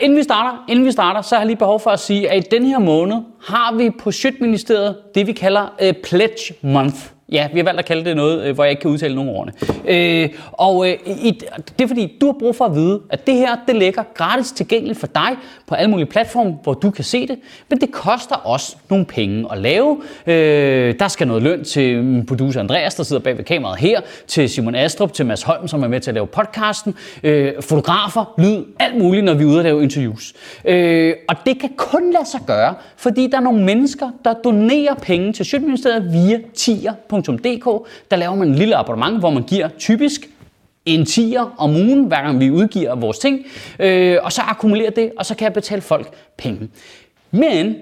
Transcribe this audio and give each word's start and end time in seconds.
Inden 0.00 0.16
vi 0.18 0.22
starter, 0.22 0.64
inden 0.68 0.86
vi 0.86 0.92
starter, 0.92 1.22
så 1.22 1.34
har 1.34 1.42
jeg 1.42 1.46
lige 1.46 1.56
behov 1.56 1.80
for 1.80 1.90
at 1.90 2.00
sige, 2.00 2.30
at 2.30 2.46
i 2.46 2.48
den 2.50 2.66
her 2.66 2.78
måned 2.78 3.16
har 3.44 3.74
vi 3.74 3.90
på 3.90 4.10
Sjøtministeriet 4.10 4.96
det, 5.14 5.26
vi 5.26 5.32
kalder 5.32 5.74
uh, 5.82 6.02
Pledge 6.04 6.54
Month. 6.62 7.15
Ja, 7.32 7.48
vi 7.52 7.58
har 7.58 7.64
valgt 7.64 7.78
at 7.78 7.84
kalde 7.84 8.04
det 8.04 8.16
noget, 8.16 8.44
øh, 8.44 8.54
hvor 8.54 8.64
jeg 8.64 8.70
ikke 8.70 8.80
kan 8.80 8.90
udtale 8.90 9.14
nogen 9.14 9.30
ordene. 9.30 9.52
Øh, 9.88 10.28
og 10.52 10.88
øh, 10.88 10.94
i, 11.06 11.40
det 11.78 11.84
er 11.84 11.88
fordi, 11.88 12.16
du 12.20 12.26
har 12.26 12.32
brug 12.32 12.56
for 12.56 12.64
at 12.64 12.74
vide, 12.74 13.00
at 13.10 13.26
det 13.26 13.34
her, 13.34 13.56
det 13.66 13.76
ligger 13.76 14.02
gratis 14.14 14.52
tilgængeligt 14.52 14.98
for 14.98 15.06
dig 15.06 15.36
på 15.66 15.74
alle 15.74 15.90
mulige 15.90 16.06
platforme, 16.06 16.58
hvor 16.62 16.74
du 16.74 16.90
kan 16.90 17.04
se 17.04 17.26
det. 17.26 17.38
Men 17.68 17.80
det 17.80 17.90
koster 17.90 18.34
også 18.34 18.76
nogle 18.90 19.04
penge 19.04 19.46
at 19.52 19.58
lave. 19.58 20.02
Øh, 20.26 20.94
der 20.98 21.08
skal 21.08 21.26
noget 21.26 21.42
løn 21.42 21.64
til 21.64 22.04
min 22.04 22.26
producer 22.26 22.60
Andreas, 22.60 22.94
der 22.94 23.02
sidder 23.02 23.22
bag 23.22 23.36
ved 23.36 23.44
kameraet 23.44 23.78
her, 23.78 24.00
til 24.26 24.48
Simon 24.48 24.74
Astrup, 24.74 25.12
til 25.12 25.26
Mads 25.26 25.42
Holm, 25.42 25.68
som 25.68 25.82
er 25.82 25.88
med 25.88 26.00
til 26.00 26.10
at 26.10 26.14
lave 26.14 26.26
podcasten, 26.26 26.94
øh, 27.22 27.52
fotografer, 27.60 28.34
lyd, 28.38 28.64
alt 28.78 28.98
muligt, 28.98 29.24
når 29.24 29.34
vi 29.34 29.42
er 29.42 29.48
ude 29.48 29.58
og 29.58 29.64
lave 29.64 29.82
interviews. 29.82 30.34
Øh, 30.64 31.14
og 31.28 31.36
det 31.46 31.60
kan 31.60 31.70
kun 31.76 32.12
lade 32.12 32.26
sig 32.30 32.40
gøre, 32.46 32.74
fordi 32.96 33.26
der 33.26 33.36
er 33.36 33.42
nogle 33.42 33.64
mennesker, 33.64 34.10
der 34.24 34.32
donerer 34.32 34.94
penge 34.94 35.32
til 35.32 35.44
Sjøtministeriet 35.44 36.12
via 36.12 36.40
tier 36.54 36.92
www.nota.dk, 37.16 37.88
der 38.10 38.16
laver 38.16 38.34
man 38.34 38.48
en 38.48 38.54
lille 38.54 38.76
abonnement, 38.76 39.18
hvor 39.18 39.30
man 39.30 39.42
giver 39.42 39.68
typisk 39.68 40.28
en 40.86 41.06
tier 41.06 41.54
om 41.58 41.70
ugen, 41.70 42.04
hver 42.04 42.22
gang 42.22 42.40
vi 42.40 42.50
udgiver 42.50 42.94
vores 42.94 43.18
ting, 43.18 43.46
øh, 43.78 44.18
og 44.22 44.32
så 44.32 44.42
akkumulerer 44.42 44.90
det, 44.90 45.12
og 45.18 45.26
så 45.26 45.34
kan 45.34 45.44
jeg 45.44 45.52
betale 45.52 45.82
folk 45.82 46.08
penge. 46.36 46.68
Men, 47.30 47.76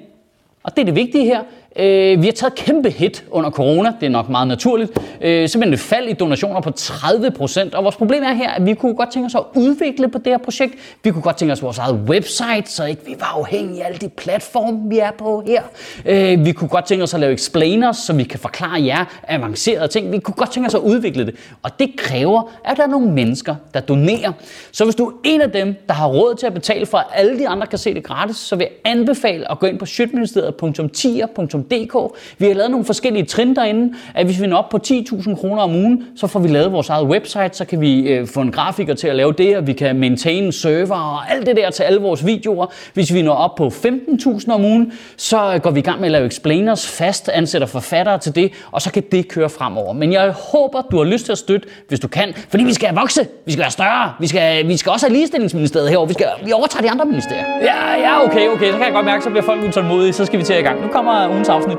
og 0.63 0.77
det 0.77 0.83
er 0.83 0.87
det 0.87 0.95
vigtige 0.95 1.25
her, 1.25 1.43
Øh, 1.77 2.23
vi 2.23 2.27
har 2.27 2.33
taget 2.33 2.55
kæmpe 2.55 2.91
hit 2.91 3.25
under 3.31 3.51
corona, 3.51 3.93
det 4.01 4.07
er 4.07 4.11
nok 4.11 4.29
meget 4.29 4.49
naturligt. 4.49 4.99
Øh, 5.21 5.49
simpelthen 5.49 5.75
et 5.75 5.81
fald 5.81 6.09
i 6.09 6.13
donationer 6.13 6.61
på 6.61 6.71
30 6.71 7.31
procent. 7.31 7.75
Og 7.75 7.85
vores 7.85 7.97
problem 7.97 8.23
er 8.23 8.33
her, 8.33 8.51
at 8.51 8.67
vi 8.67 8.75
kunne 8.75 8.95
godt 8.95 9.13
tænke 9.13 9.27
os 9.27 9.35
at 9.35 9.43
udvikle 9.55 10.09
på 10.09 10.19
det 10.19 10.27
her 10.27 10.39
projekt. 10.39 10.75
Vi 11.05 11.11
kunne 11.11 11.23
godt 11.23 11.37
tænke 11.37 11.53
os 11.53 11.63
vores 11.63 11.79
eget 11.79 11.95
website, 12.09 12.63
så 12.67 12.85
ikke 12.85 13.03
vi 13.07 13.15
var 13.19 13.39
afhængige 13.39 13.83
af 13.83 13.87
alle 13.87 13.99
de 13.99 14.09
platforme, 14.09 14.89
vi 14.89 14.99
er 14.99 15.11
på 15.19 15.43
her. 15.47 15.63
Øh, 16.07 16.45
vi 16.45 16.53
kunne 16.53 16.69
godt 16.69 16.85
tænke 16.85 17.03
os 17.03 17.15
at 17.15 17.21
lave 17.21 17.33
explainers, 17.33 17.97
så 17.97 18.13
vi 18.13 18.25
kan 18.25 18.39
forklare 18.39 18.85
jer 18.85 19.05
avancerede 19.29 19.89
ting. 19.89 20.13
Vi 20.13 20.19
kunne 20.19 20.35
godt 20.35 20.51
tænke 20.51 20.67
os 20.67 20.75
at 20.75 20.81
udvikle 20.81 21.27
det. 21.27 21.35
Og 21.63 21.79
det 21.79 21.91
kræver, 21.97 22.43
at 22.65 22.77
der 22.77 22.83
er 22.83 22.89
nogle 22.89 23.13
mennesker, 23.13 23.55
der 23.75 23.81
donerer. 23.81 24.33
Så 24.73 24.85
hvis 24.85 24.95
du 24.95 25.07
er 25.07 25.13
en 25.25 25.41
af 25.41 25.51
dem, 25.51 25.75
der 25.89 25.95
har 25.95 26.07
råd 26.07 26.35
til 26.35 26.47
at 26.47 26.55
betale 26.55 26.87
for, 26.87 26.99
at 26.99 27.07
alle 27.15 27.39
de 27.39 27.49
andre 27.49 27.67
kan 27.67 27.79
se 27.79 27.95
det 27.95 28.05
gratis, 28.05 28.37
så 28.37 28.57
vil 28.57 28.65
jeg 28.65 28.93
anbefale 28.93 29.51
at 29.51 29.59
gå 29.59 29.67
ind 29.67 29.79
på 29.79 29.85
sjøtministeriet.10.dk 29.85 31.64
DK. 31.71 32.17
Vi 32.39 32.47
har 32.47 32.55
lavet 32.55 32.71
nogle 32.71 32.87
forskellige 32.87 33.25
trin 33.25 33.57
derinde, 33.57 33.95
at 34.15 34.27
hvis 34.27 34.41
vi 34.41 34.47
når 34.47 34.57
op 34.57 34.69
på 34.69 34.79
10.000 34.87 35.37
kroner 35.37 35.63
om 35.63 35.75
ugen, 35.75 36.05
så 36.17 36.27
får 36.27 36.41
vi 36.41 36.49
lavet 36.49 36.73
vores 36.73 36.89
eget 36.89 37.07
website, 37.07 37.51
så 37.53 37.65
kan 37.65 37.81
vi 37.81 38.01
øh, 38.01 38.27
få 38.27 38.41
en 38.41 38.53
grafiker 38.53 38.95
til 38.95 39.09
at 39.09 39.17
lave 39.17 39.33
det, 39.33 39.57
og 39.57 39.67
vi 39.67 39.73
kan 39.73 39.97
maintain 39.99 40.53
server 40.53 40.95
og 40.95 41.33
alt 41.33 41.47
det 41.47 41.57
der 41.57 41.71
til 41.71 41.83
alle 41.83 42.01
vores 42.01 42.27
videoer. 42.27 42.67
Hvis 42.95 43.15
vi 43.15 43.23
når 43.23 43.35
op 43.35 43.55
på 43.55 43.67
15.000 43.67 44.53
om 44.53 44.65
ugen, 44.65 44.93
så 45.17 45.61
går 45.63 45.71
vi 45.71 45.81
i 45.81 45.83
gang 45.83 46.01
med 46.01 46.09
at 46.09 46.13
lave 46.13 46.27
explainers 46.27 46.87
fast, 46.87 47.29
ansætter 47.29 47.67
forfattere 47.67 48.19
til 48.19 48.35
det, 48.35 48.53
og 48.73 48.83
så 48.83 48.93
kan 48.93 49.03
det 49.13 49.29
køre 49.29 49.51
fremover. 49.51 49.93
Men 49.93 50.13
jeg 50.13 50.35
håber, 50.53 50.83
du 50.91 50.97
har 50.97 51.05
lyst 51.05 51.25
til 51.25 51.33
at 51.33 51.39
støtte, 51.39 51.69
hvis 51.89 52.01
du 52.01 52.09
kan, 52.09 52.35
fordi 52.49 52.65
vi 52.65 52.73
skal 52.75 52.95
vokse, 52.95 53.27
vi 53.47 53.53
skal 53.53 53.61
være 53.61 53.71
større, 53.71 54.13
vi 54.21 54.27
skal, 54.27 54.69
vi 54.69 54.77
skal 54.77 54.93
også 54.93 55.07
have 55.07 55.15
ligestillingsministeriet 55.15 55.89
herovre, 55.91 56.09
vi 56.09 56.15
skal 56.15 56.27
vi 56.45 56.53
overtager 56.53 56.83
de 56.83 56.91
andre 56.91 57.05
ministerier. 57.05 57.45
Ja, 57.63 58.01
ja, 58.01 58.25
okay, 58.25 58.49
okay, 58.49 58.67
så 58.67 58.77
kan 58.77 58.85
jeg 58.87 58.93
godt 58.93 59.07
mærke, 59.07 59.25
så 59.25 59.31
bliver 59.31 59.43
folk 59.43 59.65
utålmodige, 59.69 60.13
så 60.13 60.25
skal 60.25 60.39
vi 60.39 60.45
til 60.45 60.59
i 60.59 60.63
gang. 60.63 60.83
Nu 60.83 60.89
kommer 60.89 61.29
ugens 61.29 61.49
afsnit. 61.55 61.79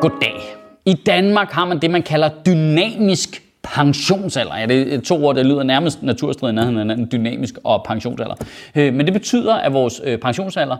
Goddag. 0.00 0.56
I 0.86 0.94
Danmark 0.94 1.50
har 1.50 1.64
man 1.64 1.78
det, 1.78 1.90
man 1.90 2.02
kalder 2.02 2.30
dynamisk 2.46 3.42
pensionsalder. 3.62 4.56
Ja, 4.56 4.66
det 4.66 4.94
er 4.94 5.00
to 5.00 5.24
ord, 5.24 5.36
der 5.36 5.42
lyder 5.42 5.62
nærmest 5.62 6.02
naturstridende 6.02 6.66
hinanden, 6.66 7.08
dynamisk 7.12 7.54
og 7.64 7.84
pensionsalder. 7.84 8.34
Øh, 8.74 8.94
men 8.94 9.06
det 9.06 9.12
betyder, 9.12 9.54
at 9.54 9.72
vores 9.72 10.00
øh, 10.04 10.18
pensionsalder 10.18 10.76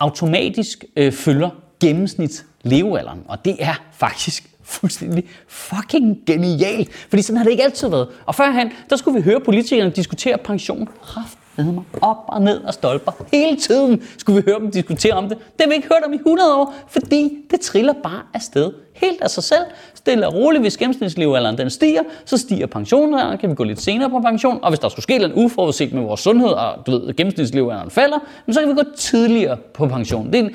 automatisk 0.00 0.84
øh, 0.96 1.12
følger 1.12 1.50
gennemsnitslevealderen. 1.80 3.22
Og 3.28 3.44
det 3.44 3.56
er 3.58 3.74
faktisk 3.92 4.50
fuldstændig 4.62 5.24
fucking 5.48 6.18
genialt. 6.26 6.92
Fordi 7.08 7.22
sådan 7.22 7.36
har 7.36 7.44
det 7.44 7.50
ikke 7.50 7.64
altid 7.64 7.88
været. 7.88 8.08
Og 8.26 8.34
førhen, 8.34 8.72
der 8.90 8.96
skulle 8.96 9.18
vi 9.18 9.22
høre 9.24 9.40
politikerne 9.40 9.90
diskutere 9.90 10.38
pension. 10.38 10.88
Kraft 11.02 11.38
mig 11.64 11.84
op 12.00 12.16
og 12.26 12.42
ned 12.42 12.60
og 12.60 12.74
stolper. 12.74 13.12
Hele 13.32 13.56
tiden 13.56 14.02
skulle 14.18 14.42
vi 14.42 14.50
høre 14.50 14.60
dem 14.60 14.70
diskutere 14.70 15.12
om 15.12 15.28
det. 15.28 15.38
Det 15.38 15.60
har 15.60 15.68
vi 15.68 15.74
ikke 15.74 15.88
hørt 15.88 16.02
om 16.06 16.12
i 16.12 16.16
100 16.16 16.54
år, 16.54 16.74
fordi 16.88 17.38
det 17.50 17.60
triller 17.60 17.92
bare 18.02 18.20
afsted. 18.34 18.72
Helt 18.94 19.22
af 19.22 19.30
sig 19.30 19.44
selv, 19.44 19.64
stille 19.94 20.26
og 20.26 20.34
roligt, 20.34 20.62
hvis 20.62 20.76
gennemsnitslevealderen 20.76 21.58
den 21.58 21.70
stiger, 21.70 22.02
så 22.24 22.36
stiger 22.36 22.66
pensionen, 22.66 23.38
kan 23.38 23.50
vi 23.50 23.54
gå 23.54 23.64
lidt 23.64 23.80
senere 23.80 24.10
på 24.10 24.20
pension, 24.20 24.58
og 24.62 24.70
hvis 24.70 24.78
der 24.78 24.88
skulle 24.88 25.02
ske 25.02 25.16
en 25.16 25.32
uforudset 25.34 25.92
med 25.92 26.02
vores 26.02 26.20
sundhed, 26.20 26.48
og 26.48 26.86
du 26.86 26.90
ved, 26.90 27.16
gennemsnitslevealderen 27.16 27.90
falder, 27.90 28.18
så 28.50 28.60
kan 28.60 28.68
vi 28.68 28.74
gå 28.74 28.82
tidligere 28.96 29.56
på 29.74 29.86
pension. 29.86 30.26
Det 30.26 30.34
er 30.34 30.44
en, 30.44 30.50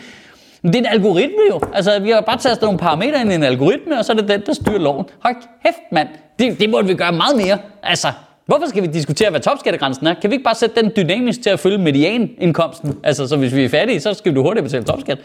det 0.63 0.75
er 0.75 0.79
en 0.79 0.85
algoritme 0.85 1.37
jo. 1.51 1.59
Altså, 1.73 1.99
vi 1.99 2.09
har 2.09 2.21
bare 2.21 2.37
taget 2.37 2.61
nogle 2.61 2.77
parametre 2.77 3.21
ind 3.21 3.31
i 3.31 3.35
en 3.35 3.43
algoritme, 3.43 3.99
og 3.99 4.05
så 4.05 4.13
er 4.13 4.17
det 4.17 4.27
den, 4.27 4.41
der 4.45 4.53
styrer 4.53 4.77
loven. 4.79 5.05
Hold 5.19 5.35
kæft, 5.65 5.91
mand. 5.91 6.07
Det, 6.39 6.59
det 6.59 6.71
burde 6.71 6.87
vi 6.87 6.93
gøre 6.93 7.11
meget 7.11 7.37
mere. 7.37 7.57
Altså, 7.83 8.07
Hvorfor 8.45 8.69
skal 8.69 8.83
vi 8.83 8.87
diskutere, 8.87 9.29
hvad 9.29 9.39
topskattegrænsen 9.39 10.07
er? 10.07 10.13
Kan 10.13 10.29
vi 10.29 10.35
ikke 10.35 10.43
bare 10.43 10.55
sætte 10.55 10.81
den 10.81 10.91
dynamisk 10.97 11.41
til 11.41 11.49
at 11.49 11.59
følge 11.59 11.77
medianindkomsten? 11.77 12.97
Altså, 13.03 13.27
så 13.27 13.37
hvis 13.37 13.55
vi 13.55 13.65
er 13.65 13.69
fattige, 13.69 13.99
så 13.99 14.13
skal 14.13 14.35
du 14.35 14.41
hurtigt 14.41 14.63
betale 14.63 14.83
topskat. 14.83 15.17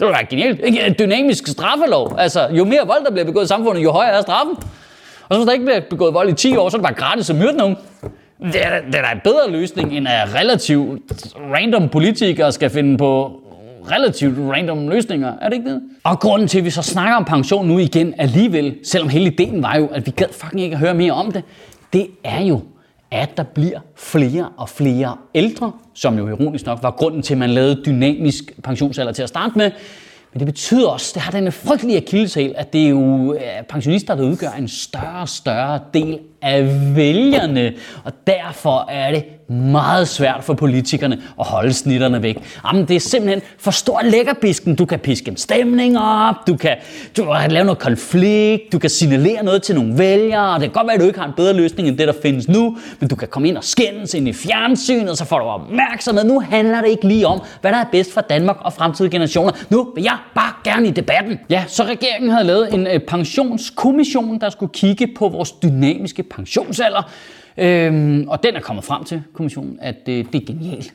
Det 0.00 0.06
var 0.06 0.12
da 0.12 0.26
genialt. 0.30 0.60
Ikke? 0.64 0.86
En 0.86 0.94
dynamisk 0.98 1.46
straffelov. 1.46 2.14
Altså, 2.18 2.48
jo 2.50 2.64
mere 2.64 2.86
vold, 2.86 3.04
der 3.04 3.10
bliver 3.10 3.24
begået 3.24 3.44
i 3.44 3.48
samfundet, 3.48 3.82
jo 3.82 3.90
højere 3.90 4.18
er 4.18 4.22
straffen. 4.22 4.56
Og 5.28 5.34
så 5.34 5.38
hvis 5.38 5.46
der 5.46 5.52
ikke 5.52 5.64
bliver 5.64 5.80
begået 5.90 6.14
vold 6.14 6.28
i 6.28 6.32
10 6.32 6.56
år, 6.56 6.68
så 6.68 6.76
er 6.76 6.78
det 6.78 6.84
bare 6.84 6.94
gratis 6.94 7.30
at 7.30 7.36
myrde 7.36 7.56
nogen. 7.56 7.76
Det 8.42 8.66
er, 8.66 8.80
det 8.86 8.94
er 8.94 9.02
da 9.02 9.12
en 9.12 9.20
bedre 9.24 9.50
løsning, 9.50 9.96
end 9.96 10.08
at 10.08 10.34
relativt 10.34 11.02
random 11.36 11.88
politikere 11.88 12.52
skal 12.52 12.70
finde 12.70 12.98
på 12.98 13.40
relativt 13.90 14.38
random 14.38 14.88
løsninger, 14.88 15.32
er 15.40 15.48
det 15.48 15.56
ikke 15.56 15.70
det? 15.70 15.80
Og 16.04 16.20
grunden 16.20 16.48
til, 16.48 16.58
at 16.58 16.64
vi 16.64 16.70
så 16.70 16.82
snakker 16.82 17.16
om 17.16 17.24
pension 17.24 17.68
nu 17.68 17.78
igen 17.78 18.14
alligevel, 18.18 18.74
selvom 18.84 19.08
hele 19.08 19.26
ideen 19.26 19.62
var 19.62 19.76
jo, 19.76 19.86
at 19.86 20.06
vi 20.06 20.10
gad 20.10 20.26
fucking 20.30 20.60
ikke 20.60 20.74
at 20.74 20.80
høre 20.80 20.94
mere 20.94 21.12
om 21.12 21.32
det, 21.32 21.42
det 21.92 22.06
er 22.24 22.40
jo, 22.40 22.60
at 23.10 23.36
der 23.36 23.42
bliver 23.42 23.80
flere 23.96 24.48
og 24.56 24.68
flere 24.68 25.16
ældre, 25.34 25.72
som 25.94 26.18
jo 26.18 26.28
ironisk 26.28 26.66
nok 26.66 26.82
var 26.82 26.90
grunden 26.90 27.22
til, 27.22 27.34
at 27.34 27.38
man 27.38 27.50
lavede 27.50 27.82
dynamisk 27.86 28.52
pensionsalder 28.62 29.12
til 29.12 29.22
at 29.22 29.28
starte 29.28 29.58
med. 29.58 29.70
Men 30.32 30.38
det 30.38 30.46
betyder 30.46 30.88
også, 30.88 31.12
det 31.14 31.22
har 31.22 31.32
den 31.32 31.52
frygtelige 31.52 31.96
akilleshæl, 31.96 32.54
at 32.56 32.72
det 32.72 32.84
er 32.84 32.88
jo 32.88 33.38
pensionister, 33.68 34.14
der 34.14 34.24
udgør 34.24 34.50
en 34.50 34.68
større 34.68 35.20
og 35.20 35.28
større 35.28 35.80
del 35.94 36.18
af 36.42 36.96
vælgerne. 36.96 37.72
Og 38.04 38.12
derfor 38.26 38.90
er 38.90 39.10
det 39.10 39.24
meget 39.52 40.08
svært 40.08 40.44
for 40.44 40.54
politikerne 40.54 41.22
at 41.40 41.46
holde 41.46 41.72
snitterne 41.72 42.22
væk. 42.22 42.38
Jamen, 42.66 42.88
det 42.88 42.96
er 42.96 43.00
simpelthen 43.00 43.42
for 43.58 43.70
stor 43.70 44.00
lækkerbisken. 44.04 44.76
Du 44.76 44.84
kan 44.84 44.98
piske 44.98 45.30
en 45.30 45.36
stemning 45.36 45.98
op, 45.98 46.34
du 46.46 46.56
kan, 46.56 46.76
du 47.16 47.24
kan 47.40 47.50
lave 47.50 47.64
noget 47.64 47.78
konflikt, 47.78 48.72
du 48.72 48.78
kan 48.78 48.90
signalere 48.90 49.44
noget 49.44 49.62
til 49.62 49.74
nogle 49.74 49.98
vælgere, 49.98 50.54
og 50.54 50.60
det 50.60 50.68
kan 50.68 50.72
godt 50.72 50.86
være, 50.86 50.94
at 50.94 51.00
du 51.00 51.06
ikke 51.06 51.18
har 51.18 51.26
en 51.26 51.32
bedre 51.36 51.52
løsning 51.52 51.88
end 51.88 51.98
det, 51.98 52.08
der 52.08 52.14
findes 52.22 52.48
nu, 52.48 52.76
men 53.00 53.08
du 53.08 53.16
kan 53.16 53.28
komme 53.28 53.48
ind 53.48 53.56
og 53.56 53.64
skændes 53.64 54.14
ind 54.14 54.28
i 54.28 54.32
fjernsynet, 54.32 55.10
og 55.10 55.16
så 55.16 55.24
får 55.24 55.38
du 55.38 55.44
opmærksomhed. 55.44 56.24
Nu 56.24 56.40
handler 56.40 56.80
det 56.80 56.88
ikke 56.88 57.08
lige 57.08 57.26
om, 57.26 57.42
hvad 57.60 57.72
der 57.72 57.78
er 57.78 57.86
bedst 57.92 58.12
for 58.12 58.20
Danmark 58.20 58.56
og 58.60 58.72
fremtidige 58.72 59.10
generationer. 59.10 59.52
Nu 59.70 59.92
vil 59.94 60.04
jeg 60.04 60.16
bare 60.34 60.52
gerne 60.64 60.88
i 60.88 60.90
debatten. 60.90 61.38
Ja, 61.50 61.64
så 61.68 61.84
regeringen 61.84 62.30
havde 62.30 62.44
lavet 62.44 62.74
en 62.74 62.86
øh, 62.86 63.00
pensionskommission, 63.00 64.40
der 64.40 64.50
skulle 64.50 64.72
kigge 64.72 65.06
på 65.16 65.28
vores 65.28 65.52
dynamiske 65.52 66.22
pensionsalder. 66.32 67.10
Øhm, 67.56 68.28
og 68.28 68.42
den 68.42 68.56
er 68.56 68.60
kommet 68.60 68.84
frem 68.84 69.04
til, 69.04 69.22
kommissionen, 69.32 69.78
at 69.80 69.96
øh, 70.08 70.24
det 70.32 70.34
er 70.34 70.46
genialt. 70.46 70.94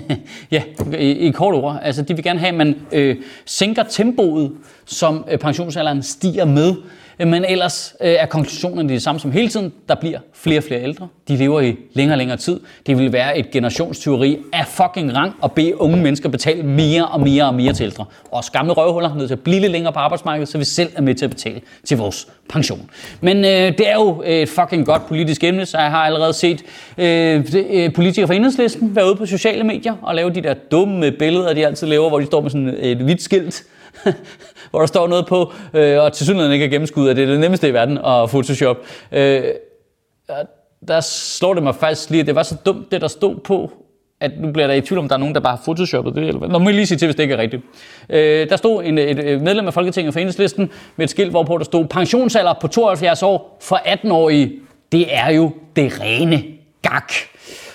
ja, 0.50 0.62
i, 0.98 1.10
i 1.10 1.30
kort 1.30 1.54
ord. 1.54 1.78
Altså, 1.82 2.02
de 2.02 2.14
vil 2.14 2.24
gerne 2.24 2.38
have, 2.38 2.48
at 2.48 2.54
man 2.54 2.76
øh, 2.92 3.16
sænker 3.44 3.82
tempoet, 3.82 4.52
som 4.84 5.24
øh, 5.30 5.38
pensionsalderen 5.38 6.02
stiger 6.02 6.44
med. 6.44 6.74
Øh, 7.20 7.28
men 7.28 7.44
ellers 7.44 7.94
øh, 8.00 8.08
er 8.08 8.26
konklusionen 8.26 8.88
de 8.88 9.00
samme 9.00 9.20
som 9.20 9.32
hele 9.32 9.48
tiden. 9.48 9.72
Der 9.88 9.94
bliver 9.94 10.18
flere 10.34 10.58
og 10.58 10.64
flere 10.64 10.82
ældre. 10.82 11.08
De 11.28 11.36
lever 11.36 11.60
i 11.60 11.76
længere 11.92 12.14
og 12.14 12.18
længere 12.18 12.36
tid. 12.36 12.60
Det 12.86 12.98
vil 12.98 13.12
være 13.12 13.38
et 13.38 13.50
generationsteori 13.50 14.38
af 14.52 14.66
fucking 14.66 15.16
rang 15.16 15.34
at 15.44 15.52
bede 15.52 15.80
unge 15.80 15.96
mennesker 15.96 16.28
betale 16.28 16.62
mere 16.62 17.06
og 17.06 17.20
mere 17.20 17.44
og 17.44 17.54
mere 17.54 17.72
til 17.72 17.84
ældre. 17.84 18.04
Og 18.30 18.44
gamle 18.52 18.72
røvhuller 18.72 19.10
er 19.10 19.14
nødt 19.14 19.28
til 19.28 19.34
at 19.34 19.40
blive 19.40 19.60
lidt 19.60 19.72
længere 19.72 19.92
på 19.92 19.98
arbejdsmarkedet, 19.98 20.48
så 20.48 20.58
vi 20.58 20.64
selv 20.64 20.88
er 20.96 21.02
med 21.02 21.14
til 21.14 21.24
at 21.24 21.30
betale 21.30 21.60
til 21.84 21.96
vores 21.96 22.28
pension. 22.48 22.90
Men 23.20 23.36
øh, 23.36 23.78
det 23.78 23.88
er 23.88 23.94
jo 23.94 24.22
et 24.26 24.48
fucking 24.48 24.86
godt 24.86 25.06
politisk 25.06 25.44
emne, 25.44 25.66
så 25.66 25.78
jeg 25.78 25.90
har 25.90 25.98
allerede 25.98 26.32
set 26.32 26.62
øh, 26.98 27.44
øh 27.54 27.92
politikere 27.92 28.26
fra 28.26 28.34
enhedslisten 28.34 28.96
være 28.96 29.06
ude 29.06 29.16
på 29.16 29.26
sociale 29.26 29.64
medier 29.64 29.94
og 30.02 30.14
lave 30.14 30.30
de 30.30 30.40
der 30.40 30.54
dumme 30.54 31.10
billeder, 31.10 31.52
de 31.52 31.66
altid 31.66 31.86
laver, 31.86 32.08
hvor 32.08 32.20
de 32.20 32.26
står 32.26 32.40
med 32.40 32.50
sådan 32.50 32.76
et 32.80 32.98
hvidt 32.98 33.22
skilt 33.22 33.64
hvor 34.70 34.80
der 34.80 34.86
står 34.86 35.08
noget 35.08 35.26
på, 35.26 35.52
øh, 35.74 36.02
og 36.02 36.12
til 36.12 36.26
synligheden 36.26 36.52
ikke 36.52 36.64
er 36.64 36.70
gennemskuddet, 36.70 37.10
at 37.10 37.16
det 37.16 37.22
er 37.22 37.26
det 37.26 37.40
nemmeste 37.40 37.68
i 37.68 37.74
verden 37.74 37.98
at 37.98 38.28
Photoshop. 38.28 38.76
Øh, 39.12 39.42
der 40.88 41.00
slår 41.00 41.54
det 41.54 41.62
mig 41.62 41.74
faktisk 41.74 42.10
lige, 42.10 42.20
at 42.20 42.26
det 42.26 42.34
var 42.34 42.42
så 42.42 42.56
dumt, 42.66 42.92
det 42.92 43.00
der 43.00 43.08
stod 43.08 43.36
på, 43.36 43.72
at 44.20 44.30
nu 44.40 44.52
bliver 44.52 44.66
der 44.66 44.74
i 44.74 44.80
tvivl 44.80 44.98
om, 44.98 45.08
der 45.08 45.14
er 45.14 45.18
nogen, 45.18 45.34
der 45.34 45.40
bare 45.40 45.56
har 45.56 45.62
photoshoppet 45.62 46.14
det. 46.14 46.24
Eller 46.24 46.38
hvad. 46.38 46.48
Nå, 46.48 46.58
må 46.58 46.68
jeg 46.68 46.74
lige 46.74 46.86
sige 46.86 46.98
til, 46.98 47.06
hvis 47.06 47.16
det 47.16 47.22
ikke 47.22 47.34
er 47.34 47.38
rigtigt. 47.38 47.62
Øh, 48.08 48.48
der 48.48 48.56
stod 48.56 48.84
en, 48.84 48.98
et, 48.98 49.18
et 49.18 49.42
medlem 49.42 49.66
af 49.66 49.74
Folketinget 49.74 50.12
for 50.12 50.20
enhedslisten 50.20 50.70
med 50.96 51.04
et 51.04 51.10
skilt, 51.10 51.30
hvorpå 51.30 51.58
der 51.58 51.64
stod 51.64 51.84
pensionsalder 51.86 52.54
på 52.60 52.68
72 52.68 53.22
år 53.22 53.58
for 53.62 53.76
18-årige. 53.76 54.52
Det 54.92 55.14
er 55.14 55.30
jo 55.30 55.50
det 55.76 56.00
rene 56.00 56.44
gak. 56.82 57.12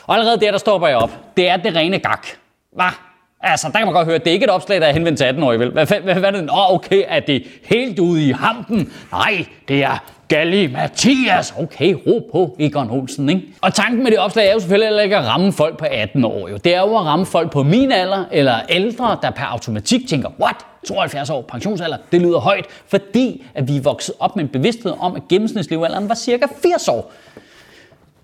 Og 0.08 0.16
allerede 0.16 0.40
der, 0.40 0.52
der 0.52 0.58
stopper 0.58 0.88
jeg 0.88 0.98
op. 0.98 1.12
Det 1.38 1.50
er 1.50 1.58
det 1.58 1.76
rene 1.76 2.00
gak. 2.00 2.28
Hvad? 2.74 3.11
Altså, 3.44 3.68
der 3.68 3.78
kan 3.78 3.88
man 3.88 3.94
godt 3.94 4.08
høre, 4.08 4.18
det 4.18 4.28
er 4.28 4.32
ikke 4.32 4.44
et 4.44 4.50
opslag, 4.50 4.82
der 4.82 4.88
er 4.88 4.94
henvendt 4.94 5.18
til 5.18 5.26
18-årige, 5.26 5.60
vel? 5.60 5.70
Hvad, 5.70 5.86
hvad, 5.86 6.16
hvad 6.16 6.24
er 6.24 6.32
det? 6.32 6.50
Åh, 6.50 6.58
oh, 6.58 6.76
okay, 6.76 7.04
er 7.08 7.20
det 7.20 7.44
helt 7.64 8.00
ude 8.00 8.28
i 8.28 8.32
hampen? 8.32 8.94
Nej, 9.12 9.46
det 9.68 9.84
er 9.84 10.04
Galli 10.28 10.68
Mathias. 10.68 11.54
Okay, 11.60 11.94
ro 12.08 12.30
på, 12.32 12.56
Egon 12.60 12.90
Olsen, 12.90 13.30
ikke? 13.30 13.42
Og 13.62 13.74
tanken 13.74 14.04
med 14.04 14.12
det 14.12 14.20
opslag 14.20 14.48
er 14.48 14.54
jo 14.54 14.60
selvfølgelig 14.60 14.88
heller 14.88 15.04
ikke 15.04 15.18
at 15.18 15.26
ramme 15.26 15.54
folk 15.54 15.78
på 15.78 15.86
18 15.92 16.26
år, 16.26 16.50
jo. 16.50 16.58
Det 16.58 16.76
er 16.76 16.80
jo 16.80 16.98
at 16.98 17.06
ramme 17.06 17.26
folk 17.26 17.52
på 17.52 17.64
min 17.64 17.92
alder 17.92 18.26
eller 18.32 18.56
ældre, 18.70 19.18
der 19.22 19.30
per 19.30 19.46
automatik 19.46 20.08
tænker, 20.08 20.30
what? 20.40 20.56
72 20.88 21.30
år 21.30 21.42
pensionsalder, 21.42 21.98
det 22.12 22.22
lyder 22.22 22.40
højt, 22.40 22.66
fordi 22.88 23.46
at 23.56 23.68
vi 23.68 23.78
er 23.78 23.82
vokset 23.82 24.16
op 24.20 24.36
med 24.36 24.44
en 24.44 24.50
bevidsthed 24.50 24.94
om, 25.00 25.16
at 25.16 25.22
gennemsnitslevealderen 25.30 26.10
var 26.10 26.16
cirka 26.16 26.46
80 26.62 26.88
år. 26.88 27.12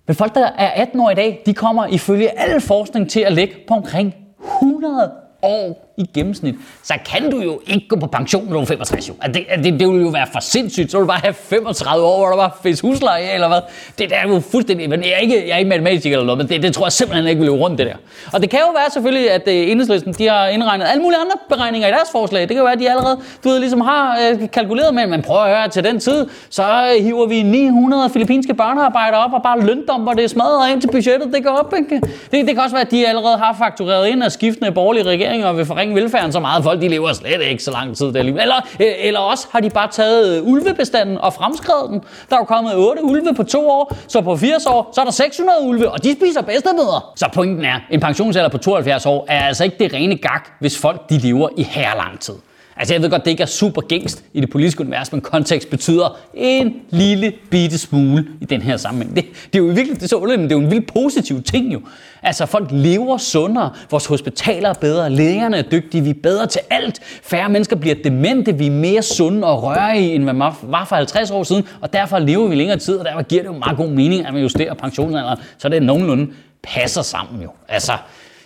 Men 0.07 0.15
folk, 0.15 0.35
der 0.35 0.49
er 0.57 0.69
18 0.69 0.99
år 0.99 1.09
i 1.09 1.15
dag, 1.15 1.41
de 1.45 1.53
kommer 1.53 1.87
ifølge 1.87 2.39
al 2.39 2.61
forskning 2.61 3.09
til 3.09 3.19
at 3.19 3.33
ligge 3.33 3.55
på 3.67 3.73
omkring 3.73 4.13
100 4.61 5.11
år 5.41 5.86
i 5.97 6.09
gennemsnit, 6.13 6.55
så 6.83 6.94
kan 7.05 7.31
du 7.31 7.41
jo 7.41 7.61
ikke 7.67 7.88
gå 7.88 7.95
på 7.95 8.07
pension, 8.07 8.45
når 8.45 8.53
du 8.53 8.59
er 8.59 8.65
65. 8.65 9.09
Jo. 9.09 9.13
Altså, 9.21 9.41
det, 9.55 9.63
det, 9.63 9.79
det 9.79 9.88
ville 9.88 10.03
jo 10.03 10.09
være 10.09 10.27
for 10.33 10.39
sindssygt. 10.39 10.91
Så 10.91 10.99
du 10.99 11.05
bare 11.05 11.19
have 11.23 11.33
35 11.33 12.05
år, 12.05 12.17
hvor 12.17 12.27
der 12.27 12.35
bare 12.35 12.51
fisk 12.63 12.83
husleje, 12.83 13.33
eller 13.33 13.47
hvad. 13.47 13.61
Det 13.97 14.09
der 14.09 14.15
er 14.15 14.27
jo 14.27 14.39
fuldstændig... 14.39 14.89
Men 14.89 15.03
jeg 15.03 15.11
er 15.11 15.17
ikke, 15.17 15.47
jeg 15.47 15.53
er 15.53 15.57
ikke 15.57 15.69
matematiker 15.69 16.15
eller 16.15 16.25
noget, 16.25 16.38
men 16.38 16.49
det, 16.49 16.63
det 16.63 16.73
tror 16.73 16.85
jeg 16.85 16.91
simpelthen 16.91 17.27
ikke 17.27 17.39
vil 17.39 17.49
løbe 17.49 17.63
rundt, 17.63 17.79
det 17.79 17.88
der. 17.88 17.95
Og 18.33 18.41
det 18.41 18.49
kan 18.49 18.59
jo 18.59 18.71
være 18.75 18.91
selvfølgelig, 18.91 19.31
at 19.31 19.47
øh, 19.47 19.71
enhedslisten 19.71 20.13
de 20.13 20.27
har 20.27 20.47
indregnet 20.47 20.85
alle 20.91 21.03
mulige 21.03 21.19
andre 21.19 21.35
beregninger 21.49 21.88
i 21.88 21.91
deres 21.91 22.09
forslag. 22.11 22.41
Det 22.41 22.49
kan 22.49 22.57
jo 22.57 22.63
være, 22.63 22.73
at 22.73 22.79
de 22.79 22.89
allerede 22.89 23.19
du 23.44 23.49
ved, 23.49 23.59
ligesom 23.59 23.81
har 23.81 24.17
øh, 24.19 24.49
kalkuleret 24.49 24.94
med, 24.94 25.07
men 25.07 25.21
prøv 25.21 25.44
at 25.44 25.49
høre, 25.57 25.67
til 25.69 25.83
den 25.83 25.99
tid, 25.99 26.27
så 26.49 26.63
øh, 26.63 27.03
hiver 27.03 27.27
vi 27.27 27.44
900 27.44 28.09
filippinske 28.09 28.53
børnearbejdere 28.53 29.19
op 29.19 29.33
og 29.33 29.44
bare 29.44 29.59
løndomper 29.61 30.13
det 30.13 30.29
smadret 30.29 30.71
ind 30.71 30.81
til 30.81 30.91
budgettet. 30.91 31.33
Det 31.33 31.44
går 31.44 31.51
op, 31.51 31.73
ikke? 31.77 32.01
Det, 32.31 32.47
det 32.47 32.49
kan 32.55 32.59
også 32.59 32.75
være, 32.75 32.85
at 32.85 32.91
de 32.91 33.07
allerede 33.07 33.38
har 33.38 33.55
faktureret 33.59 34.07
ind 34.07 34.23
af 34.23 34.31
skiftende 34.31 34.71
borgerlige 34.71 35.03
regeringer 35.03 35.47
og 35.47 35.57
vil 35.57 35.65
forringe 35.87 36.01
velfærden 36.01 36.31
så 36.31 36.39
meget. 36.39 36.63
Folk 36.63 36.81
de 36.81 36.87
lever 36.87 37.13
slet 37.13 37.41
ikke 37.41 37.63
så 37.63 37.71
lang 37.71 37.97
tid 37.97 38.13
der 38.13 38.23
liv. 38.23 38.37
Eller, 38.41 38.55
øh, 38.79 38.87
eller 38.99 39.19
også 39.19 39.47
har 39.51 39.59
de 39.59 39.69
bare 39.69 39.91
taget 39.91 40.37
øh, 40.37 40.47
ulvebestanden 40.47 41.17
og 41.17 41.33
fremskrevet 41.33 41.89
den. 41.89 42.01
Der 42.29 42.35
er 42.35 42.39
jo 42.39 42.45
kommet 42.45 42.75
8 42.75 43.03
ulve 43.03 43.33
på 43.35 43.43
to 43.43 43.69
år, 43.69 43.95
så 44.07 44.21
på 44.21 44.37
80 44.37 44.65
år, 44.65 44.89
så 44.93 45.01
er 45.01 45.05
der 45.05 45.11
600 45.11 45.59
ulve, 45.63 45.91
og 45.91 46.03
de 46.03 46.13
spiser 46.13 46.41
bedstemøder. 46.41 47.13
Så 47.15 47.29
pointen 47.33 47.65
er, 47.65 47.79
en 47.91 47.99
pensionsalder 47.99 48.49
på 48.49 48.57
72 48.57 49.05
år 49.05 49.25
er 49.29 49.47
altså 49.47 49.63
ikke 49.63 49.75
det 49.79 49.93
rene 49.93 50.17
gak, 50.17 50.49
hvis 50.59 50.77
folk 50.77 51.09
de 51.09 51.17
lever 51.17 51.49
i 51.57 51.63
her 51.63 51.95
lang 51.95 52.19
tid. 52.19 52.35
Altså 52.79 52.94
jeg 52.94 53.01
ved 53.01 53.09
godt, 53.09 53.25
det 53.25 53.31
ikke 53.31 53.44
er 53.44 53.47
super 53.47 53.81
gængst 53.81 54.24
i 54.33 54.41
det 54.41 54.50
politiske 54.50 54.81
univers, 54.81 55.12
men 55.12 55.21
kontekst 55.21 55.69
betyder 55.69 56.18
en 56.33 56.75
lille 56.89 57.33
bitte 57.50 57.77
smule 57.77 58.25
i 58.41 58.45
den 58.45 58.62
her 58.62 58.77
sammenhæng. 58.77 59.15
Det, 59.15 59.25
det 59.53 59.59
er 59.59 59.63
jo 59.63 59.65
virkelig 59.65 59.95
det 59.95 60.03
er 60.03 60.07
så 60.07 60.15
underligt, 60.15 60.39
men 60.39 60.50
det 60.50 60.56
er 60.56 60.59
jo 60.59 60.65
en 60.65 60.71
vild 60.71 60.88
positiv 60.94 61.44
ting 61.44 61.74
jo. 61.74 61.81
Altså 62.24 62.45
folk 62.45 62.68
lever 62.71 63.18
sundere, 63.18 63.71
vores 63.91 64.06
hospitaler 64.06 64.69
er 64.69 64.74
bedre, 64.74 65.09
lægerne 65.09 65.57
er 65.57 65.62
dygtige, 65.62 66.03
vi 66.03 66.09
er 66.09 66.13
bedre 66.24 66.47
til 66.47 66.62
alt. 66.69 67.00
Færre 67.24 67.50
mennesker 67.50 67.75
bliver 67.75 67.95
demente, 68.03 68.57
vi 68.57 68.68
er 68.68 68.71
mere 68.71 69.01
sunde 69.01 69.47
og 69.47 69.63
rørige, 69.63 70.13
end 70.13 70.23
man 70.23 70.39
var 70.63 70.85
for 70.85 70.95
50 70.95 71.31
år 71.31 71.44
siden, 71.44 71.68
og 71.81 71.94
derfor 71.94 72.19
lever 72.19 72.47
vi 72.47 72.56
længere 72.56 72.77
tid, 72.77 72.97
og 72.97 73.06
derfor 73.06 73.21
giver 73.21 73.41
det 73.41 73.50
jo 73.50 73.57
meget 73.57 73.77
god 73.77 73.89
mening, 73.89 74.25
at 74.25 74.33
man 74.33 74.41
justerer 74.41 74.73
pensionsalderen, 74.73 75.39
så 75.57 75.69
det 75.69 75.83
nogenlunde 75.83 76.27
passer 76.63 77.01
sammen 77.01 77.41
jo. 77.41 77.50
Altså, 77.68 77.91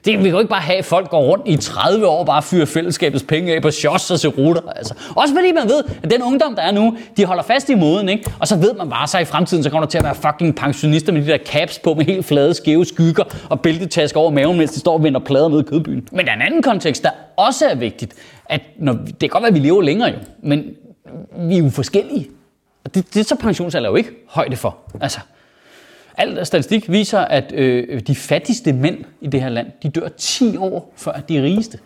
det, 0.06 0.18
vi 0.18 0.24
kan 0.24 0.31
jo 0.31 0.39
ikke 0.39 0.50
bare 0.50 0.62
have, 0.62 0.77
at 0.77 0.86
folk 0.86 1.09
går 1.09 1.21
rundt 1.21 1.48
i 1.48 1.57
30 1.57 2.07
år 2.07 2.19
og 2.19 2.25
bare 2.25 2.42
fyrer 2.42 2.65
fællesskabets 2.65 3.24
penge 3.24 3.56
af 3.56 3.62
på 3.62 3.71
shots 3.71 4.12
og 4.12 4.19
serutter. 4.19 4.62
Altså. 4.75 4.94
Også 5.15 5.33
fordi 5.33 5.51
man 5.51 5.63
ved, 5.69 5.83
at 6.03 6.12
den 6.12 6.24
ungdom, 6.24 6.56
der 6.56 6.62
er 6.62 6.71
nu, 6.71 6.98
de 7.18 7.25
holder 7.25 7.44
fast 7.44 7.69
i 7.69 7.75
moden, 7.75 8.09
ikke? 8.09 8.31
Og 8.39 8.48
så 8.48 8.56
ved 8.56 8.74
man 8.74 8.89
bare, 8.89 9.07
så 9.07 9.19
i 9.19 9.25
fremtiden, 9.25 9.63
så 9.63 9.69
kommer 9.69 9.86
der 9.86 9.89
til 9.89 9.98
at 9.98 10.03
være 10.03 10.15
fucking 10.15 10.56
pensionister 10.56 11.13
med 11.13 11.21
de 11.21 11.27
der 11.27 11.38
caps 11.38 11.80
på 11.80 11.94
med 11.94 12.06
helt 12.06 12.25
flade, 12.25 12.53
skæve 12.53 12.86
skygger 12.86 13.24
og 13.50 13.62
bæltetasker 13.62 14.19
over 14.19 14.31
maven, 14.31 14.57
mens 14.57 14.71
de 14.71 14.80
står 14.80 14.94
og 14.94 15.03
vender 15.03 15.19
plader 15.19 15.48
med 15.48 15.59
i 15.59 15.63
kødbyen. 15.63 16.07
Men 16.12 16.25
der 16.25 16.31
er 16.31 16.36
en 16.36 16.42
anden 16.42 16.62
kontekst, 16.62 17.03
der 17.03 17.09
også 17.38 17.65
er 17.65 17.75
vigtigt, 17.75 18.13
at 18.45 18.62
når, 18.80 18.94
det 18.94 19.19
kan 19.19 19.30
godt 19.30 19.42
være, 19.42 19.50
at 19.50 19.56
vi 19.56 19.59
lever 19.59 19.81
længere 19.81 20.09
jo, 20.09 20.18
men 20.44 20.63
vi 21.38 21.57
er 21.57 21.63
jo 21.63 21.69
forskellige. 21.69 22.27
Og 22.86 22.95
det, 22.95 23.13
det 23.13 23.19
er 23.19 23.24
så 23.24 23.36
pensionsalder 23.36 23.89
jo 23.89 23.95
ikke 23.95 24.09
højde 24.27 24.56
for. 24.56 24.77
Altså, 25.01 25.19
Al 26.18 26.46
statistik 26.46 26.92
viser, 26.92 27.19
at 27.19 27.52
øh, 27.52 28.00
de 28.00 28.16
fattigste 28.16 28.74
mænd 28.74 28.98
i 29.22 29.28
det 29.28 29.42
her 29.42 29.50
land, 29.50 29.68
de 29.84 29.90
dør 29.90 30.08
10 30.18 30.58
år 30.58 30.94
før 30.98 31.12
de 31.12 31.44
rigeste. 31.44 31.80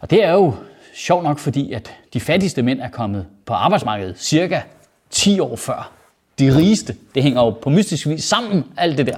Og 0.00 0.10
det 0.10 0.24
er 0.24 0.32
jo 0.32 0.54
sjovt 0.94 1.24
nok, 1.24 1.38
fordi 1.38 1.72
at 1.72 1.92
de 2.12 2.20
fattigste 2.20 2.62
mænd 2.62 2.80
er 2.80 2.88
kommet 2.88 3.26
på 3.46 3.54
arbejdsmarkedet 3.54 4.18
cirka 4.18 4.60
10 5.10 5.40
år 5.40 5.56
før 5.56 5.92
de 6.38 6.56
rigeste. 6.56 6.96
Det 7.14 7.22
hænger 7.22 7.42
jo 7.42 7.50
på 7.50 7.70
mystisk 7.70 8.08
vis 8.08 8.24
sammen, 8.24 8.64
alt 8.76 8.98
det 8.98 9.06
der. 9.06 9.16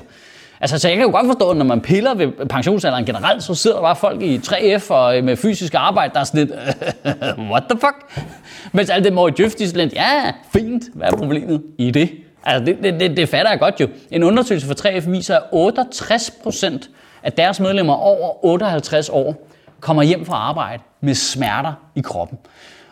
Altså, 0.60 0.78
så 0.78 0.88
jeg 0.88 0.96
kan 0.96 1.06
jo 1.06 1.12
godt 1.12 1.26
forstå, 1.26 1.50
at 1.50 1.56
når 1.56 1.64
man 1.64 1.80
piller 1.80 2.14
ved 2.14 2.46
pensionsalderen 2.48 3.04
generelt, 3.04 3.42
så 3.42 3.54
sidder 3.54 3.76
der 3.76 3.82
bare 3.82 3.96
folk 3.96 4.22
i 4.22 4.36
3F 4.36 4.90
og 4.90 5.18
øh, 5.18 5.24
med 5.24 5.36
fysisk 5.36 5.74
arbejde, 5.74 6.14
der 6.14 6.20
er 6.20 6.24
sådan 6.24 6.46
lidt, 6.46 6.58
what 7.52 7.62
the 7.70 7.80
fuck? 7.80 8.24
Mens 8.72 8.90
alle 8.90 9.04
dem 9.04 9.18
over 9.18 9.28
i 9.28 9.32
Djøft, 9.32 9.60
ja, 9.76 10.32
fint, 10.52 10.84
hvad 10.94 11.08
er 11.08 11.16
problemet 11.16 11.62
i 11.78 11.90
det? 11.90 12.10
Altså, 12.44 12.64
det, 12.64 12.78
det, 12.82 13.00
det, 13.00 13.16
det 13.16 13.28
fatter 13.28 13.50
jeg 13.50 13.58
godt 13.58 13.80
jo. 13.80 13.88
En 14.10 14.22
undersøgelse 14.22 14.66
fra 14.66 14.74
3F 14.88 15.10
viser, 15.10 15.36
at 15.36 15.42
68 15.52 16.30
procent 16.42 16.90
af 17.22 17.32
deres 17.32 17.60
medlemmer 17.60 17.94
over 17.94 18.44
58 18.44 19.08
år 19.08 19.48
kommer 19.80 20.02
hjem 20.02 20.26
fra 20.26 20.34
arbejde 20.34 20.82
med 21.00 21.14
smerter 21.14 21.72
i 21.94 22.00
kroppen. 22.00 22.38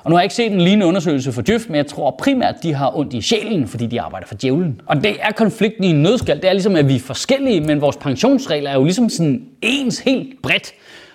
Og 0.05 0.11
nu 0.11 0.17
har 0.17 0.21
jeg 0.21 0.25
ikke 0.25 0.35
set 0.35 0.53
en 0.53 0.61
lignende 0.61 0.87
undersøgelse 0.87 1.33
for 1.33 1.43
Djøf, 1.43 1.63
men 1.69 1.77
jeg 1.77 1.87
tror 1.87 2.11
primært, 2.19 2.55
de 2.63 2.75
har 2.75 2.97
ondt 2.97 3.15
i 3.15 3.21
sjælen, 3.21 3.69
fordi 3.69 3.87
de 3.87 4.01
arbejder 4.01 4.27
for 4.27 4.35
djævlen. 4.35 4.81
Og 4.87 4.97
det 5.05 5.17
er 5.21 5.33
konflikten 5.33 5.85
i 5.85 5.91
en 5.91 6.03
nødskal. 6.03 6.37
Det 6.37 6.49
er 6.49 6.53
ligesom, 6.53 6.77
at 6.77 6.89
vi 6.89 6.97
er 6.97 7.01
forskellige, 7.01 7.61
men 7.61 7.81
vores 7.81 7.97
pensionsregler 7.97 8.71
er 8.71 8.75
jo 8.75 8.85
ligesom 8.85 9.09
sådan 9.09 9.43
ens 9.63 9.99
helt 9.99 10.43
bredt. 10.43 10.73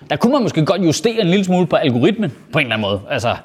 Der 0.10 0.16
kunne 0.16 0.34
man 0.34 0.42
måske 0.42 0.66
godt 0.66 0.82
justere 0.82 1.22
en 1.22 1.28
lille 1.28 1.46
smule 1.46 1.68
på 1.68 1.76
algoritmen 1.76 2.32
på 2.54 2.60
en 2.60 2.66
eller 2.66 2.76
anden 2.76 2.90
måde. 2.90 3.02
Altså 3.10 3.36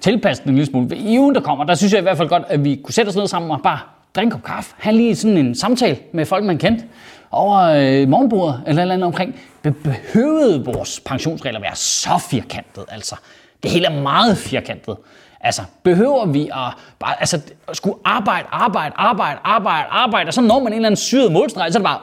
tilpasse 0.00 0.42
den 0.42 0.50
en 0.50 0.56
lille 0.56 0.70
smule. 0.70 0.96
I 0.96 1.18
ugen, 1.18 1.34
der 1.34 1.40
kommer, 1.40 1.64
der 1.64 1.74
synes 1.74 1.92
jeg 1.92 1.98
i 1.98 2.02
hvert 2.02 2.16
fald 2.16 2.28
godt, 2.28 2.42
at 2.48 2.64
vi 2.64 2.80
kunne 2.84 2.94
sætte 2.94 3.08
os 3.08 3.16
ned 3.16 3.26
sammen 3.26 3.50
og 3.50 3.60
bare 3.62 3.78
drikke 4.16 4.26
en 4.26 4.30
kop 4.30 4.42
kaffe, 4.42 4.74
have 4.78 4.96
lige 4.96 5.16
sådan 5.16 5.36
en 5.36 5.54
samtale 5.54 5.98
med 6.12 6.26
folk, 6.26 6.44
man 6.44 6.58
kendte, 6.58 6.84
over 7.30 7.60
øh, 7.60 8.08
morgenbordet 8.08 8.62
eller 8.66 8.82
eller 8.82 8.94
andet 8.94 9.06
omkring. 9.06 9.40
Behøvede 9.62 10.64
vores 10.64 11.00
pensionsregler 11.00 11.60
være 11.60 11.76
så 11.76 12.18
firkantet, 12.30 12.84
altså? 12.88 13.16
Det 13.62 13.70
hele 13.70 13.86
er 13.86 14.02
meget 14.02 14.38
firkantet. 14.38 14.96
Altså, 15.40 15.62
behøver 15.82 16.26
vi 16.26 16.42
at 16.42 16.72
bare, 16.98 17.20
altså, 17.20 17.40
skulle 17.72 17.96
arbejde, 18.04 18.48
arbejde, 18.52 18.94
arbejde, 18.96 19.40
arbejde, 19.44 19.88
arbejde, 19.90 20.28
og 20.28 20.34
så 20.34 20.40
når 20.40 20.58
man 20.58 20.66
en 20.66 20.72
eller 20.72 20.86
anden 20.86 20.96
syret 20.96 21.32
målstreg, 21.32 21.72
så 21.72 21.78
er 21.78 21.82
det 21.82 21.86
bare, 21.86 22.00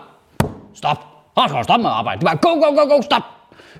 stop, 0.73 1.05
så 1.37 1.45
skal 1.47 1.63
stoppe 1.63 1.83
med 1.83 1.89
at 1.89 1.95
arbejde. 1.95 2.19
Det 2.21 2.27
er 2.27 2.35
bare, 2.35 2.37
go, 2.37 2.49
go, 2.49 2.75
go, 2.75 2.95
go, 2.95 3.01
stop, 3.01 3.23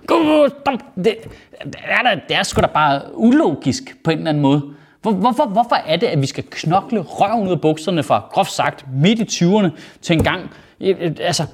go, 0.07 0.15
go, 0.15 0.47
stop. 0.47 0.79
Det, 0.95 1.15
det, 1.63 1.75
er, 1.87 2.15
det 2.27 2.37
er 2.37 2.43
sgu 2.43 2.61
da 2.61 2.67
bare 2.67 3.01
ulogisk 3.13 3.83
på 4.03 4.11
en 4.11 4.17
eller 4.17 4.29
anden 4.29 4.41
måde. 4.41 4.61
Hvor, 5.03 5.11
hvorfor, 5.11 5.45
hvorfor 5.45 5.75
er 5.87 5.95
det, 5.95 6.07
at 6.07 6.21
vi 6.21 6.27
skal 6.27 6.43
knokle 6.51 6.99
røven 6.99 7.47
ud 7.47 7.51
af 7.51 7.61
bukserne 7.61 8.03
fra 8.03 8.23
groft 8.31 8.51
sagt 8.51 8.85
midt 8.93 9.19
i 9.19 9.45
20'erne 9.45 9.69
til 10.01 10.15
en 10.15 10.23
gang, 10.23 10.41
øh, 10.81 11.11
altså 11.19 11.45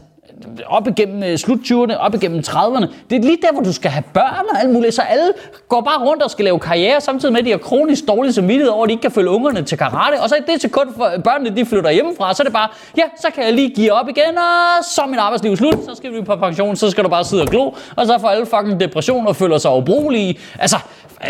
op 0.66 0.88
igennem 0.88 1.24
øh, 1.24 1.38
slut 1.38 1.60
20'erne, 1.60 1.96
op 1.96 2.16
igennem 2.16 2.40
30'erne. 2.40 2.88
Det 3.10 3.16
er 3.16 3.22
lige 3.22 3.38
der, 3.42 3.52
hvor 3.54 3.62
du 3.62 3.74
skal 3.74 3.92
have 3.92 4.04
børn 4.14 4.46
og 4.54 4.60
alt 4.60 4.74
muligt. 4.74 4.94
Så 4.94 5.02
alle 5.02 5.34
går 5.68 5.82
bare 5.82 6.06
rundt 6.06 6.24
og 6.24 6.32
skal 6.32 6.46
lave 6.46 6.60
karriere, 6.60 7.02
samtidig 7.02 7.32
med, 7.34 7.40
at 7.40 7.46
de 7.46 7.52
har 7.52 7.58
kronisk 7.58 8.08
dårlig 8.08 8.34
samvittighed 8.34 8.70
over, 8.70 8.84
at 8.84 8.88
de 8.88 8.94
ikke 8.94 9.02
kan 9.02 9.12
følge 9.12 9.30
ungerne 9.30 9.64
til 9.64 9.78
karate. 9.78 10.22
Og 10.22 10.30
så 10.30 10.36
i 10.36 10.52
det 10.52 10.62
sekund, 10.62 10.90
for 10.98 11.12
børnene 11.24 11.56
de 11.56 11.66
flytter 11.66 11.92
hjemmefra, 11.92 12.34
så 12.34 12.44
er 12.44 12.46
det 12.46 12.54
bare, 12.54 12.70
ja, 12.98 13.04
så 13.22 13.28
kan 13.36 13.44
jeg 13.44 13.54
lige 13.54 13.70
give 13.70 13.94
op 13.94 14.10
igen, 14.10 14.38
og 14.38 14.84
så 14.86 15.02
er 15.02 15.08
mit 15.08 15.20
arbejdsliv 15.20 15.58
slut. 15.58 15.76
Så 15.86 15.96
skal 15.96 16.14
vi 16.14 16.22
på 16.22 16.36
pension, 16.36 16.76
så 16.76 16.90
skal 16.90 17.04
du 17.04 17.10
bare 17.10 17.24
sidde 17.24 17.44
og 17.44 17.48
glo, 17.48 17.72
og 17.96 18.06
så 18.06 18.18
får 18.22 18.28
alle 18.28 18.46
fucking 18.46 18.80
depression 18.80 19.28
og 19.28 19.36
føler 19.36 19.58
sig 19.58 19.72
ubrugelige. 19.72 20.40
Altså, 20.60 20.78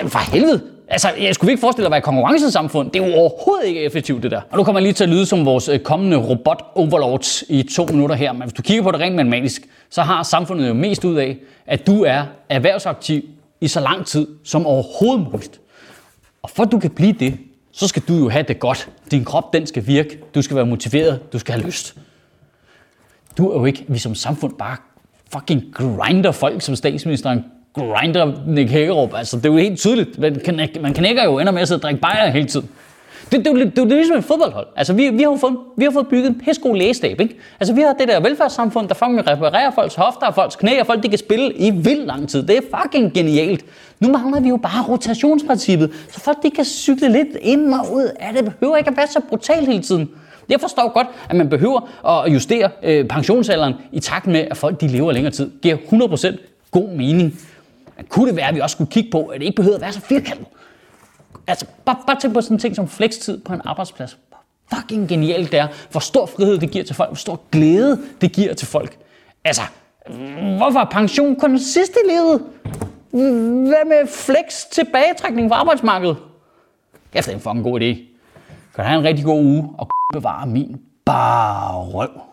for 0.07 0.31
helvede, 0.31 0.61
Altså, 0.91 1.09
jeg 1.19 1.35
skulle 1.35 1.51
ikke 1.51 1.61
forestille 1.61 1.83
dig 1.83 1.87
at 1.87 1.91
være 1.91 1.97
et 1.97 2.03
konkurrencesamfund. 2.03 2.91
Det 2.91 3.01
er 3.01 3.07
jo 3.07 3.13
overhovedet 3.13 3.67
ikke 3.67 3.81
effektivt, 3.81 4.23
det 4.23 4.31
der. 4.31 4.41
Og 4.51 4.57
nu 4.57 4.63
kommer 4.63 4.79
jeg 4.79 4.83
lige 4.83 4.93
til 4.93 5.03
at 5.03 5.09
lyde 5.09 5.25
som 5.25 5.45
vores 5.45 5.69
øh, 5.69 5.79
kommende 5.79 6.17
robot-overlords 6.17 7.43
i 7.49 7.63
to 7.63 7.85
minutter 7.85 8.15
her. 8.15 8.31
Men 8.31 8.41
hvis 8.41 8.53
du 8.53 8.61
kigger 8.61 8.83
på 8.83 8.91
det 8.91 8.99
rent 8.99 9.15
matematisk, 9.15 9.61
så 9.89 10.01
har 10.01 10.23
samfundet 10.23 10.67
jo 10.67 10.73
mest 10.73 11.05
ud 11.05 11.15
af, 11.15 11.37
at 11.67 11.87
du 11.87 12.03
er 12.03 12.23
erhvervsaktiv 12.49 13.21
i 13.61 13.67
så 13.67 13.79
lang 13.79 14.05
tid 14.05 14.27
som 14.43 14.65
overhovedet 14.65 15.31
muligt. 15.31 15.59
Og 16.41 16.49
for 16.49 16.63
at 16.63 16.71
du 16.71 16.79
kan 16.79 16.89
blive 16.89 17.13
det, 17.13 17.37
så 17.71 17.87
skal 17.87 18.03
du 18.07 18.13
jo 18.13 18.29
have 18.29 18.43
det 18.43 18.59
godt. 18.59 18.89
Din 19.11 19.25
krop, 19.25 19.53
den 19.53 19.67
skal 19.67 19.87
virke. 19.87 20.19
Du 20.35 20.41
skal 20.41 20.55
være 20.55 20.65
motiveret. 20.65 21.33
Du 21.33 21.39
skal 21.39 21.53
have 21.53 21.65
lyst. 21.65 21.95
Du 23.37 23.49
er 23.49 23.59
jo 23.59 23.65
ikke, 23.65 23.85
vi 23.87 23.97
som 23.97 24.15
samfund 24.15 24.53
bare 24.53 24.77
fucking 25.33 25.63
grinder 25.73 26.31
folk, 26.31 26.61
som 26.61 26.75
statsministeren 26.75 27.43
grinder 27.79 28.31
Nick 28.47 28.71
Hækkerup. 28.71 29.13
Altså, 29.15 29.37
det 29.37 29.45
er 29.45 29.49
jo 29.49 29.57
helt 29.57 29.79
tydeligt. 29.79 30.19
Man, 30.19 30.41
kan, 30.45 30.69
man 30.81 30.93
knækker 30.93 31.23
jo 31.23 31.39
ender 31.39 31.51
med 31.51 31.61
at 31.61 31.67
sidde 31.67 31.79
og 31.79 31.83
drikke 31.83 32.01
bajer 32.01 32.29
hele 32.29 32.47
tiden. 32.47 32.69
Det, 33.31 33.45
det, 33.45 33.55
det, 33.55 33.65
det, 33.65 33.75
det 33.75 33.91
er 33.91 33.95
ligesom 33.95 34.17
et 34.17 34.23
fodboldhold. 34.23 34.67
Altså, 34.75 34.93
vi, 34.93 35.09
vi, 35.09 35.23
har 35.23 35.37
fået, 35.37 35.57
vi 35.77 35.83
har 35.83 35.91
fået 35.91 36.07
bygget 36.07 36.29
en 36.29 36.41
pissegod 36.45 36.77
lægestab, 36.77 37.19
ikke? 37.19 37.35
Altså, 37.59 37.73
vi 37.73 37.81
har 37.81 37.93
det 37.93 38.07
der 38.07 38.19
velfærdssamfund, 38.19 38.87
der 38.87 38.93
fucking 38.93 39.27
reparerer 39.27 39.71
folks 39.71 39.95
hofter 39.95 40.27
og 40.27 40.35
folks 40.35 40.55
knæ, 40.55 40.79
og 40.79 40.85
folk 40.85 41.03
de 41.03 41.09
kan 41.09 41.17
spille 41.17 41.53
i 41.53 41.71
vild 41.71 42.05
lang 42.05 42.29
tid. 42.29 42.43
Det 42.43 42.57
er 42.57 42.61
fucking 42.81 43.13
genialt. 43.13 43.65
Nu 43.99 44.11
mangler 44.11 44.39
vi 44.39 44.49
jo 44.49 44.57
bare 44.57 44.83
rotationsprincippet, 44.89 45.91
så 46.11 46.19
folk 46.19 46.43
de 46.43 46.49
kan 46.49 46.65
cykle 46.65 47.11
lidt 47.11 47.27
ind 47.41 47.73
og 47.73 47.93
ud 47.93 48.09
af 48.19 48.33
det. 48.33 48.45
Det 48.45 48.55
behøver 48.55 48.77
ikke 48.77 48.89
at 48.89 48.97
være 48.97 49.07
så 49.07 49.21
brutalt 49.29 49.67
hele 49.67 49.81
tiden. 49.81 50.09
Jeg 50.49 50.59
forstår 50.59 50.93
godt, 50.93 51.07
at 51.29 51.35
man 51.35 51.49
behøver 51.49 52.07
at 52.07 52.33
justere 52.33 52.69
øh, 52.83 53.07
pensionsalderen 53.07 53.73
i 53.91 53.99
takt 53.99 54.27
med, 54.27 54.47
at 54.51 54.57
folk 54.57 54.81
de 54.81 54.87
lever 54.87 55.11
længere 55.11 55.33
tid. 55.33 55.45
Det 55.45 55.61
giver 55.61 55.77
100% 55.77 56.37
god 56.71 56.89
mening. 56.89 57.39
Men 57.99 58.05
kunne 58.09 58.27
det 58.27 58.35
være, 58.35 58.47
at 58.47 58.55
vi 58.55 58.59
også 58.59 58.73
skulle 58.73 58.91
kigge 58.91 59.11
på, 59.11 59.25
at 59.25 59.39
det 59.39 59.45
ikke 59.45 59.55
behøver 59.55 59.75
at 59.75 59.81
være 59.81 59.93
så 59.93 60.01
firkantet? 60.01 60.45
Altså, 61.47 61.65
bare, 61.85 61.95
bare 62.07 62.19
tænk 62.19 62.33
på 62.33 62.41
sådan 62.41 62.55
en 62.55 62.59
ting 62.59 62.75
som 62.75 62.87
flekstid 62.87 63.37
på 63.37 63.53
en 63.53 63.61
arbejdsplads. 63.65 64.17
Hvor 64.29 64.77
fucking 64.77 65.07
genialt 65.07 65.51
det 65.51 65.59
er. 65.59 65.67
Hvor 65.91 65.99
stor 65.99 66.25
frihed 66.25 66.57
det 66.57 66.71
giver 66.71 66.83
til 66.83 66.95
folk. 66.95 67.09
Hvor 67.09 67.15
stor 67.15 67.41
glæde 67.51 67.99
det 68.21 68.31
giver 68.31 68.53
til 68.53 68.67
folk. 68.67 68.97
Altså, 69.45 69.61
hvorfor 70.57 70.79
er 70.79 70.85
pension 70.85 71.35
kun 71.35 71.59
sidst 71.59 71.91
i 72.05 72.09
livet? 72.09 72.43
Hvad 73.67 73.85
med 73.85 74.07
flex 74.07 74.65
tilbagetrækning 74.71 75.49
fra 75.49 75.55
arbejdsmarkedet? 75.55 76.17
Jeg 77.13 77.23
det 77.25 77.31
er 77.31 77.35
en 77.35 77.41
fucking 77.41 77.63
god 77.63 77.81
idé. 77.81 77.93
Kan 78.75 78.77
du 78.77 78.81
have 78.81 78.99
en 78.99 79.05
rigtig 79.05 79.25
god 79.25 79.43
uge 79.45 79.69
og 79.77 79.87
bevare 80.13 80.47
min 80.47 80.81
bare 81.05 81.75
røv. 81.75 82.28